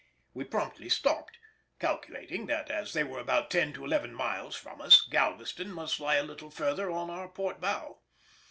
We 0.33 0.45
promptly 0.45 0.89
stopped, 0.89 1.37
calculating 1.79 2.47
that, 2.47 2.71
as 2.71 2.93
they 2.93 3.03
were 3.03 3.19
about 3.19 3.51
ten 3.51 3.71
to 3.73 3.85
eleven 3.85 4.15
miles 4.15 4.55
from 4.55 4.81
us, 4.81 5.01
Galveston 5.01 5.71
must 5.71 5.99
lie 5.99 6.15
a 6.15 6.23
little 6.23 6.49
further 6.49 6.89
on 6.89 7.11
our 7.11 7.27
port 7.29 7.61
bow. 7.61 7.99